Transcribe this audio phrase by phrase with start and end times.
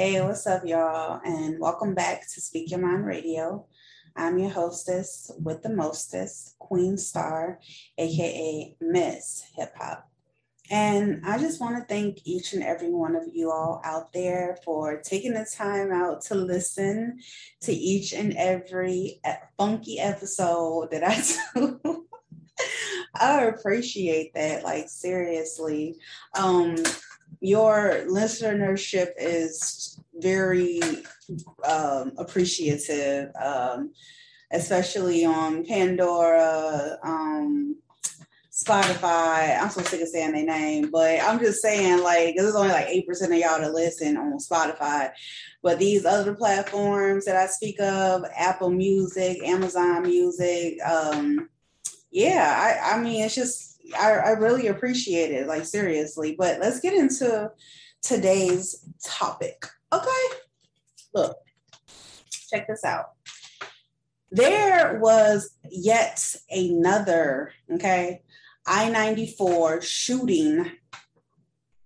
[0.00, 1.20] Hey, what's up, y'all?
[1.24, 3.66] And welcome back to Speak Your Mind Radio.
[4.14, 7.58] I'm your hostess with the mostest, Queen Star,
[7.98, 10.08] aka Miss Hip Hop.
[10.70, 14.60] And I just want to thank each and every one of you all out there
[14.64, 17.18] for taking the time out to listen
[17.62, 19.20] to each and every
[19.56, 21.20] funky episode that I
[21.56, 22.06] do.
[23.16, 25.96] I appreciate that, like seriously.
[26.38, 26.76] Um,
[27.40, 30.80] your listenership is very
[31.66, 33.92] um, appreciative, um,
[34.52, 37.76] especially on Pandora, um,
[38.52, 39.60] Spotify.
[39.60, 42.88] I'm so sick of saying their name, but I'm just saying, like, there's only like
[42.88, 45.10] 8% of y'all that listen on Spotify.
[45.62, 51.48] But these other platforms that I speak of, Apple Music, Amazon Music, um,
[52.10, 56.34] yeah, I, I mean, it's just, I, I really appreciate it, like, seriously.
[56.38, 57.50] But let's get into
[58.02, 59.66] today's topic.
[59.92, 60.36] Okay.
[61.14, 61.36] Look,
[62.50, 63.06] check this out.
[64.30, 68.22] There was yet another, okay,
[68.66, 70.70] I 94 shooting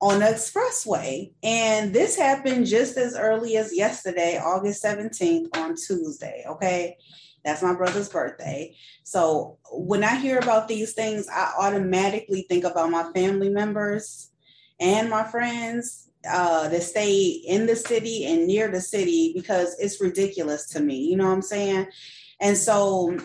[0.00, 1.32] on the expressway.
[1.42, 6.98] And this happened just as early as yesterday, August 17th on Tuesday, okay?
[7.46, 8.74] That's my brother's birthday.
[9.04, 14.32] So when I hear about these things, I automatically think about my family members
[14.80, 20.00] and my friends uh, that stay in the city and near the city because it's
[20.00, 20.96] ridiculous to me.
[20.96, 21.86] You know what I'm saying?
[22.40, 23.16] And so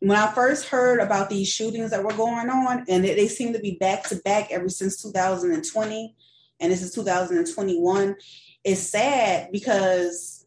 [0.00, 3.54] when I first heard about these shootings that were going on, and they, they seem
[3.54, 6.16] to be back to back ever since 2020,
[6.60, 8.14] and this is 2021,
[8.62, 10.44] it's sad because,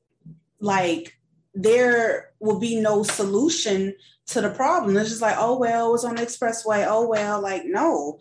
[0.59, 1.17] like,
[1.53, 3.93] there will be no solution
[4.27, 4.97] to the problem.
[4.97, 6.85] It's just like, oh, well, it was on the expressway.
[6.87, 8.19] Oh, well, like, no.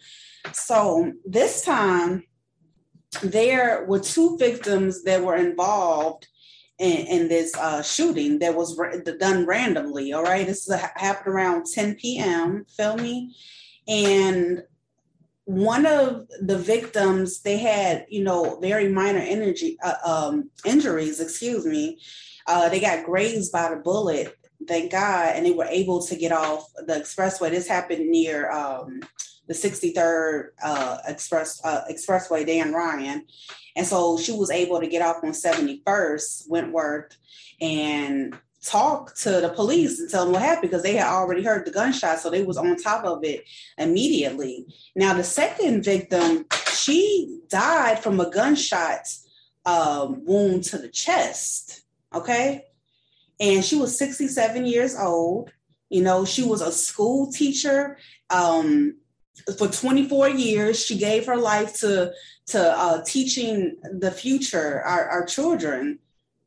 [0.53, 2.25] So this time,
[3.23, 6.27] there were two victims that were involved
[6.79, 10.13] in, in this uh, shooting that was ra- done randomly.
[10.13, 12.65] All right, this is a, happened around 10 p.m.
[12.77, 13.35] Feel me?
[13.87, 14.63] And
[15.45, 21.21] one of the victims, they had you know very minor energy uh, um, injuries.
[21.21, 21.99] Excuse me.
[22.47, 24.37] Uh, they got grazed by the bullet.
[24.69, 27.51] Thank God, and they were able to get off the expressway.
[27.51, 29.01] This happened near um,
[29.49, 33.27] the 63rd uh, express uh, expressway, Dan Ryan,
[33.75, 37.17] and so she was able to get off on 71st Wentworth
[37.61, 41.67] and talk to the police and tell them what happened because they had already heard
[41.67, 43.45] the gunshot, so they was on top of it
[43.77, 44.67] immediately.
[44.95, 49.09] Now the second victim, she died from a gunshot
[49.67, 51.82] um, wound to the chest.
[52.15, 52.65] Okay,
[53.41, 55.51] and she was 67 years old.
[55.89, 57.99] You know, she was a school teacher.
[58.31, 58.97] Um,
[59.59, 60.85] for 24 years.
[60.85, 62.13] She gave her life to
[62.47, 65.99] to uh, teaching the future our, our children.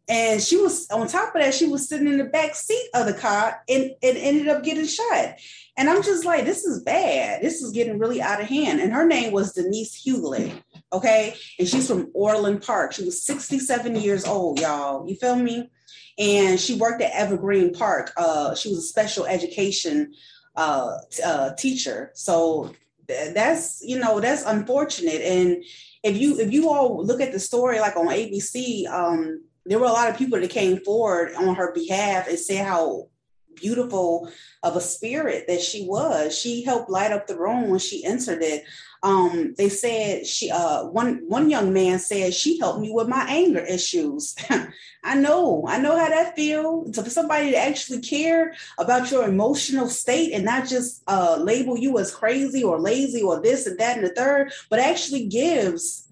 [0.07, 3.07] And she was on top of that she was sitting in the back seat of
[3.07, 5.35] the car and it ended up getting shot.
[5.77, 7.41] And i'm just like this is bad.
[7.41, 8.79] This is getting really out of hand.
[8.79, 10.51] And her name was denise Huguelet
[10.95, 11.35] okay?
[11.59, 12.93] And she's from orland park.
[12.93, 15.07] She was 67 years old y'all.
[15.07, 15.69] You feel me?
[16.17, 18.13] And she worked at evergreen park.
[18.17, 20.13] Uh, she was a special education
[20.55, 22.11] uh, uh, teacher.
[22.13, 22.73] So
[23.07, 25.21] th- that's you know that's unfortunate.
[25.21, 25.63] And
[26.03, 29.87] if you if you all look at the story like on ABC, um, there were
[29.87, 33.09] a lot of people that came forward on her behalf and said how
[33.55, 34.29] beautiful
[34.63, 36.37] of a spirit that she was.
[36.37, 38.63] She helped light up the room when she entered it.
[39.03, 43.25] Um, they said she uh one one young man said she helped me with my
[43.29, 44.35] anger issues.
[45.03, 46.95] I know, I know how that feels.
[46.95, 51.99] For somebody to actually care about your emotional state and not just uh label you
[51.99, 56.07] as crazy or lazy or this and that and the third, but actually gives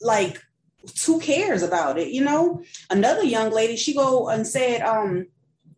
[0.00, 0.42] like
[1.04, 2.62] who cares about it, you know?
[2.90, 5.26] Another young lady, she go and said, um,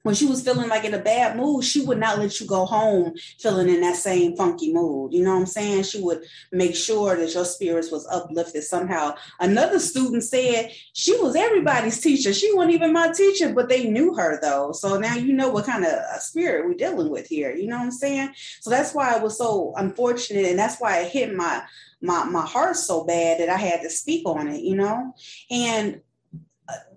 [0.03, 2.65] when she was feeling like in a bad mood, she would not let you go
[2.65, 5.13] home feeling in that same funky mood.
[5.13, 5.83] You know what I'm saying?
[5.83, 9.15] She would make sure that your spirits was uplifted somehow.
[9.41, 12.33] Another student said she was everybody's teacher.
[12.33, 14.73] She wasn't even my teacher, but they knew her though.
[14.73, 17.55] So now you know what kind of spirit we're dealing with here.
[17.55, 18.31] You know what I'm saying?
[18.61, 21.63] So that's why it was so unfortunate, and that's why it hit my
[22.03, 25.15] my my heart so bad that I had to speak on it, you know.
[25.51, 25.99] And uh,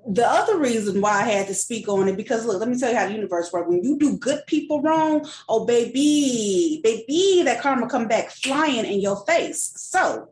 [0.07, 2.91] the other reason why I had to speak on it because look, let me tell
[2.91, 3.69] you how the universe works.
[3.69, 8.99] When you do good people wrong, oh baby, baby, that karma come back flying in
[8.99, 9.73] your face.
[9.77, 10.29] So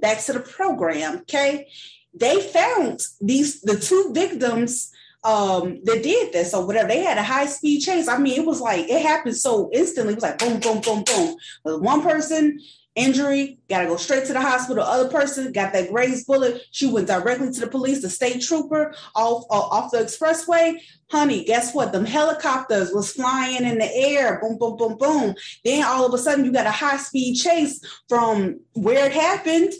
[0.00, 1.68] back to the program, okay?
[2.12, 4.90] They found these the two victims
[5.24, 6.88] um that did this or whatever.
[6.88, 8.08] They had a high speed chase.
[8.08, 10.12] I mean, it was like it happened so instantly.
[10.12, 11.36] It was like boom, boom, boom, boom.
[11.64, 12.60] But one person
[12.94, 14.82] injury, got to go straight to the hospital.
[14.82, 16.62] Other person got that grazed bullet.
[16.70, 20.78] She went directly to the police, the state trooper off off the expressway.
[21.10, 21.92] Honey, guess what?
[21.92, 24.38] Them helicopters was flying in the air.
[24.40, 25.34] Boom, boom, boom, boom.
[25.64, 29.72] Then all of a sudden, you got a high speed chase from where it happened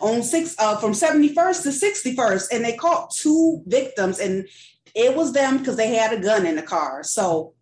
[0.00, 4.46] on six uh, from 71st to 61st, and they caught two victims and
[4.94, 7.02] it was them because they had a gun in the car.
[7.02, 7.54] So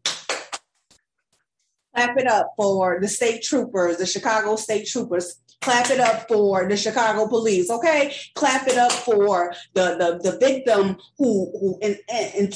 [1.94, 5.40] clap it up for the state troopers, the Chicago state troopers.
[5.61, 8.14] Clap it up for the Chicago police, okay?
[8.37, 12.52] Clap it up for the the, the victim who who in, in, in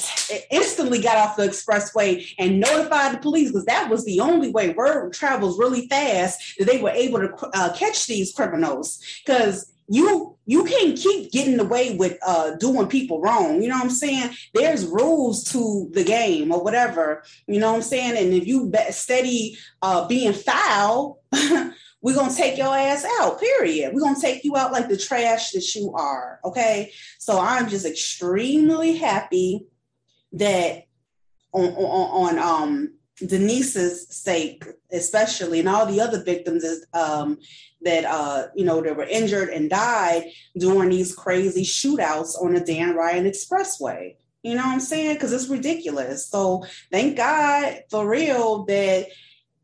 [0.51, 4.69] instantly got off the expressway and notified the police because that was the only way
[4.69, 10.37] word travels really fast that they were able to uh, catch these criminals because you
[10.45, 14.29] you can't keep getting away with uh doing people wrong you know what i'm saying?
[14.53, 18.17] There's rules to the game or whatever you know what i'm saying?
[18.17, 21.21] And if you steady uh being foul
[22.01, 23.93] we're gonna take your ass out period.
[23.93, 26.91] We're gonna take you out like the trash that you are okay?
[27.19, 29.65] So i'm just extremely happy
[30.33, 30.83] that
[31.53, 37.37] on on, on um Denise's sake, especially, and all the other victims um,
[37.81, 42.59] that uh, you know that were injured and died during these crazy shootouts on the
[42.59, 44.15] Dan Ryan Expressway.
[44.41, 45.13] You know what I'm saying?
[45.13, 46.27] Because it's ridiculous.
[46.27, 49.07] So thank God for real that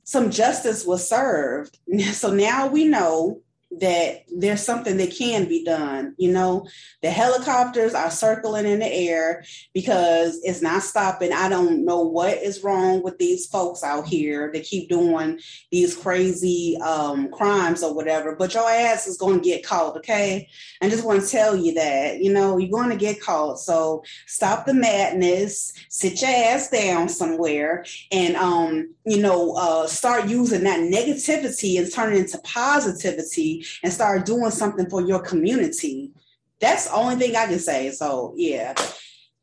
[0.04, 1.78] some justice was served.
[2.14, 3.42] So now we know
[3.72, 6.16] that there's something that can be done.
[6.18, 6.68] You know,
[7.04, 9.44] the helicopters are circling in the air
[9.74, 11.32] because it's not stopping.
[11.32, 15.40] I don't know what is wrong with these folks out here that keep doing
[15.72, 20.50] these crazy um, crimes or whatever, but your ass is going to get caught, okay?
[20.82, 23.60] I just want to tell you that, you know, you're going to get caught.
[23.60, 30.28] So stop the madness, sit your ass down somewhere, and, um, you know, uh, start
[30.28, 36.12] using that negativity and turn it into positivity and start doing something for your community.
[36.60, 37.92] That's the only thing I can say.
[37.92, 38.74] So yeah.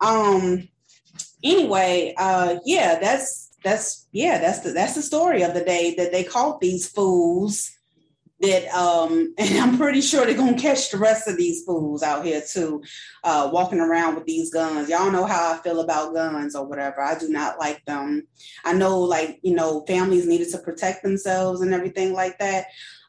[0.00, 0.68] Um
[1.42, 6.12] anyway, uh yeah, that's that's yeah, that's the that's the story of the day that
[6.12, 7.72] they caught these fools
[8.40, 12.24] that um and I'm pretty sure they're gonna catch the rest of these fools out
[12.24, 12.82] here too,
[13.24, 14.88] uh walking around with these guns.
[14.88, 17.00] Y'all know how I feel about guns or whatever.
[17.00, 18.26] I do not like them.
[18.64, 22.66] I know like, you know, families needed to protect themselves and everything like that.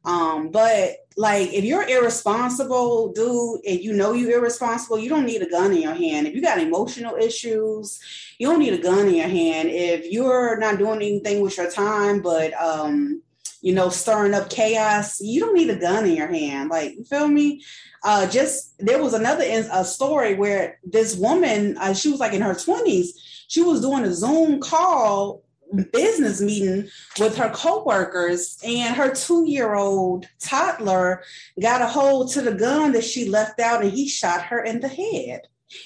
[0.08, 5.42] Um, but like if you're irresponsible, dude, and you know you're irresponsible, you don't need
[5.42, 6.28] a gun in your hand.
[6.28, 8.00] If you got emotional issues,
[8.38, 9.70] you don't need a gun in your hand.
[9.70, 13.22] If you're not doing anything with your time, but um,
[13.62, 16.70] you know, stirring up chaos, you don't need a gun in your hand.
[16.70, 17.64] Like, you feel me?
[18.04, 22.42] Uh, just there was another a story where this woman, uh, she was like in
[22.42, 23.08] her 20s,
[23.48, 25.44] she was doing a Zoom call
[25.92, 31.24] business meeting with her coworkers and her two-year-old toddler
[31.62, 34.80] got a hold to the gun that she left out and he shot her in
[34.80, 35.42] the head.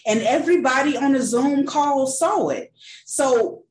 [0.05, 2.71] And everybody on the zoom call saw it.
[3.05, 3.63] So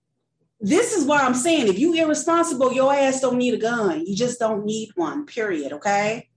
[0.63, 4.05] this is why i'm saying if you irresponsible your ass don't need a gun.
[4.05, 6.29] You just don't need one period okay?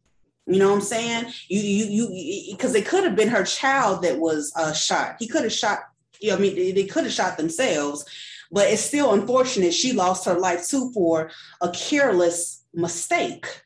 [0.46, 1.34] You know what i'm saying?
[1.50, 5.18] You you you because it could have been her child that was uh, shot.
[5.20, 5.80] He could have shot
[6.24, 8.06] you know, I mean, they could have shot themselves,
[8.53, 13.63] but it's still unfortunate she lost her life too for a careless mistake.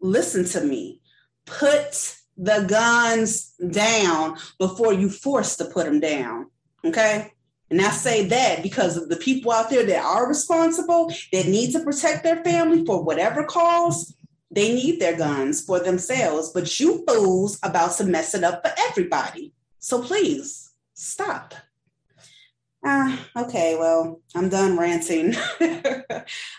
[0.00, 1.00] Listen to me.
[1.46, 6.50] Put the guns down before you force to put them down.
[6.84, 7.32] Okay.
[7.70, 11.70] And I say that because of the people out there that are responsible, that need
[11.72, 14.16] to protect their family for whatever cause,
[14.50, 16.50] they need their guns for themselves.
[16.50, 19.52] But you fools about to mess it up for everybody.
[19.78, 21.54] So please stop.
[22.84, 25.34] Ah, okay, well, I'm done ranting.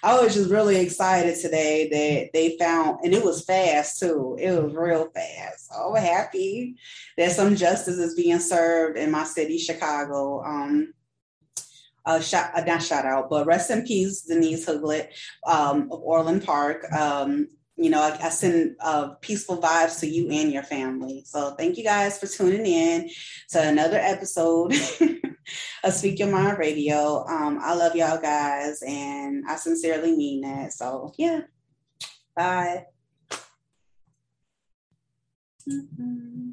[0.03, 4.37] I was just really excited today that they found, and it was fast too.
[4.39, 5.69] It was real fast.
[5.69, 6.75] So happy
[7.17, 10.43] that some justice is being served in my city, Chicago.
[10.43, 10.93] Um,
[12.21, 15.09] shot, uh, not shout out, but rest in peace, Denise Huguelet
[15.45, 16.85] um, of Orland Park.
[16.91, 17.47] Um,
[17.79, 21.23] you know, I, I send uh, peaceful vibes to you and your family.
[21.25, 23.09] So thank you guys for tuning in
[23.51, 24.73] to another episode
[25.83, 27.25] of Speak Your Mind Radio.
[27.25, 30.73] Um, I love y'all guys, and I sincerely mean that.
[30.73, 31.41] So yeah,
[32.35, 32.85] bye.
[35.69, 36.48] Mm-hmm.